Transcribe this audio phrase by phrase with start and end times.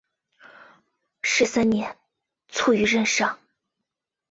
[1.21, 1.95] 十三年
[2.47, 3.37] 卒于任上。